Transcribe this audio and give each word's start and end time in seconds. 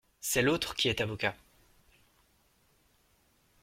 C'est 0.19 0.41
l'autre 0.41 0.73
qui 0.73 0.89
est 0.89 0.99
avocat! 0.99 1.35